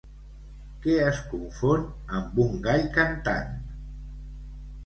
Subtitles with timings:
[0.85, 1.85] Què es confon
[2.21, 3.55] amb un gall cantant?